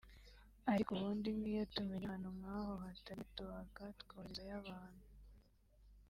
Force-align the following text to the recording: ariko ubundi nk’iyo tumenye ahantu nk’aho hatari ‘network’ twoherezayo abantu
ariko 0.71 0.89
ubundi 0.93 1.27
nk’iyo 1.39 1.63
tumenye 1.73 2.05
ahantu 2.07 2.29
nk’aho 2.37 2.73
hatari 2.83 3.23
‘network’ 3.27 3.83
twoherezayo 4.01 4.53
abantu 4.61 5.05